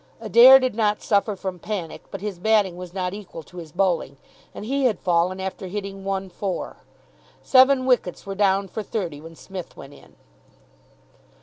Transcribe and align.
Adair 0.19 0.57
did 0.57 0.73
not 0.73 1.03
suffer 1.03 1.35
from 1.35 1.59
panic, 1.59 2.01
but 2.09 2.21
his 2.21 2.39
batting 2.39 2.75
was 2.75 2.91
not 2.91 3.13
equal 3.13 3.43
to 3.43 3.57
his 3.57 3.71
bowling, 3.71 4.17
and 4.51 4.65
he 4.65 4.85
had 4.85 4.97
fallen 4.99 5.39
after 5.39 5.67
hitting 5.67 6.03
one 6.03 6.27
four. 6.27 6.77
Seven 7.43 7.85
wickets 7.85 8.25
were 8.25 8.33
down 8.33 8.67
for 8.67 8.81
thirty 8.81 9.21
when 9.21 9.35
Psmith 9.35 9.77
went 9.77 9.93
in. 9.93 10.15